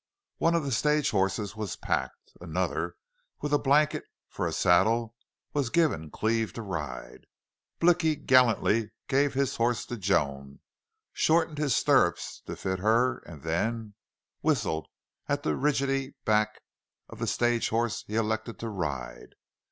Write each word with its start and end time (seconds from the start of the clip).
One 0.39 0.55
of 0.55 0.63
the 0.63 0.71
stage 0.71 1.11
horses 1.11 1.55
was 1.55 1.75
packed. 1.75 2.31
Another, 2.39 2.95
with 3.41 3.53
a 3.53 3.59
blanket 3.59 4.03
for 4.29 4.47
a 4.47 4.51
saddle, 4.51 5.13
was 5.53 5.69
given 5.69 6.09
Cleve 6.09 6.53
to 6.53 6.63
ride. 6.63 7.27
Blicky 7.79 8.15
gallantly 8.15 8.89
gave 9.07 9.35
his 9.35 9.57
horse 9.57 9.85
to 9.85 9.97
Joan, 9.97 10.59
shortened 11.13 11.59
his 11.59 11.75
stirrups 11.75 12.41
to 12.47 12.55
fit 12.55 12.79
her, 12.79 13.19
and 13.27 13.43
then 13.43 13.93
whistled 14.41 14.87
at 15.29 15.43
the 15.43 15.55
ridgy 15.55 16.15
back 16.25 16.61
of 17.07 17.19
the 17.19 17.27
stage 17.27 17.69
horse 17.69 18.03
he 18.07 18.15
elected 18.15 18.57
to 18.57 18.69
ride. 18.69 19.35